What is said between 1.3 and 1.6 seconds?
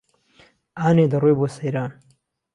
بۆ